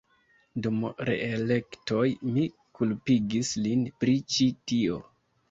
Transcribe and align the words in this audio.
Dum 0.67 0.77
reelektoj 1.09 2.07
mi 2.31 2.47
kulpigis 2.81 3.53
lin 3.69 3.87
pri 4.01 4.19
ĉi 4.39 4.51
tio. 4.73 4.99